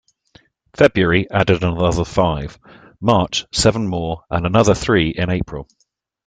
February 0.75 1.29
added 1.29 1.63
another 1.63 2.03
five, 2.03 2.57
March 2.99 3.45
seven 3.53 3.87
more, 3.87 4.23
and 4.31 4.47
another 4.47 4.73
three 4.73 5.09
in 5.11 5.29
April. 5.29 5.69